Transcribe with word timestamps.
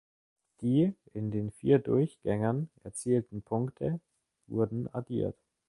Die 0.61 0.95
in 1.13 1.29
den 1.29 1.51
vier 1.51 1.77
Durchgängen 1.77 2.71
erzielten 2.83 3.43
Punkte 3.43 3.99
wurden 4.47 4.91
addiert. 4.91 5.37